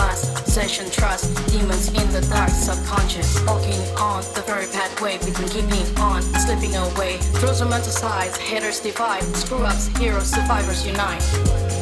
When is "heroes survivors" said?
9.98-10.86